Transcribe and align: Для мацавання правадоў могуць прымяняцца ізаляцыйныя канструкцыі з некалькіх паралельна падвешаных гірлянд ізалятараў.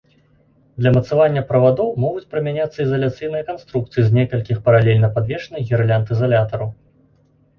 Для 0.81 0.91
мацавання 0.95 1.41
правадоў 1.49 1.89
могуць 2.03 2.23
прымяняцца 2.31 2.77
ізаляцыйныя 2.85 3.43
канструкцыі 3.51 4.03
з 4.07 4.17
некалькіх 4.17 4.57
паралельна 4.69 5.07
падвешаных 5.17 5.61
гірлянд 5.69 6.07
ізалятараў. 6.17 6.69